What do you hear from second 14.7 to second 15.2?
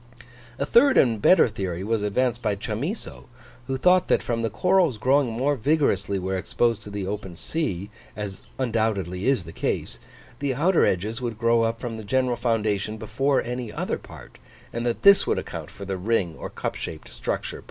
and that